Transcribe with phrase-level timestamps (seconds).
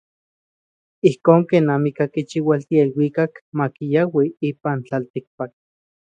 [1.09, 5.51] Ijkon ken amikaj kichiualtia iluikak makiaui ipan tlatikpak.